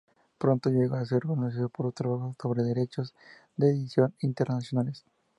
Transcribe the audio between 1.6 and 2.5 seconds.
por su trabajo